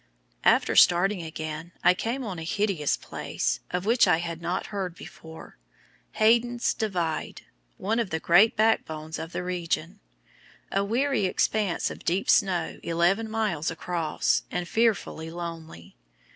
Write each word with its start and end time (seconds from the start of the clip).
After 0.43 0.75
starting 0.75 1.21
again 1.21 1.73
I 1.83 1.93
came 1.93 2.23
on 2.23 2.39
a 2.39 2.43
hideous 2.43 2.97
place, 2.97 3.59
of 3.69 3.85
which 3.85 4.07
I 4.07 4.17
had 4.17 4.41
not 4.41 4.65
heard 4.73 4.95
before, 4.95 5.59
Hayden's 6.13 6.73
Divide, 6.73 7.43
one 7.77 7.99
of 7.99 8.09
the 8.09 8.19
great 8.19 8.55
back 8.55 8.83
bones 8.83 9.19
of 9.19 9.31
the 9.31 9.43
region, 9.43 9.99
a 10.71 10.83
weary 10.83 11.25
expanse 11.25 11.91
of 11.91 12.03
deep 12.03 12.31
snow 12.31 12.79
eleven 12.81 13.29
miles 13.29 13.69
across, 13.69 14.41
and 14.49 14.67
fearfully 14.67 15.29
lonely. 15.29 15.95